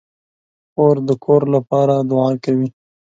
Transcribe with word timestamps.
خور 0.71 0.95
د 1.07 1.09
کور 1.23 1.41
لپاره 1.55 1.95
دعا 2.09 2.29
کوي. 2.43 2.67